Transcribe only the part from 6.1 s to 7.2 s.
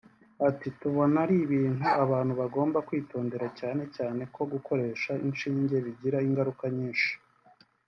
ingaruka nyinshi